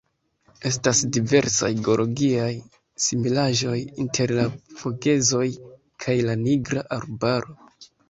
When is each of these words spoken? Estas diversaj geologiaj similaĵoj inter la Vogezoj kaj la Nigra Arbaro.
Estas 0.69 1.01
diversaj 1.17 1.69
geologiaj 1.89 2.49
similaĵoj 3.09 3.77
inter 4.07 4.35
la 4.41 4.49
Vogezoj 4.83 5.47
kaj 6.05 6.21
la 6.33 6.41
Nigra 6.45 6.91
Arbaro. 7.01 7.59